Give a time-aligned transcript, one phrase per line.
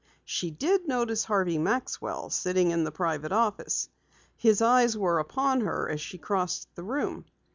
[0.25, 3.87] She did notice Harvey Maxwell sitting in the private office.
[4.35, 7.25] His eyes were upon her as she crossed the room.